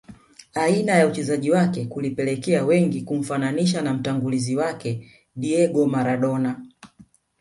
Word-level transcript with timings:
Aina 0.53 0.91
ya 0.93 1.07
uchezaji 1.07 1.51
wake 1.51 1.85
kulipelekea 1.85 2.65
wengi 2.65 3.01
kumfananisha 3.01 3.81
na 3.81 3.93
mtangulizi 3.93 4.55
wake 4.55 5.07
Diego 5.35 5.85
Maradona 5.87 6.65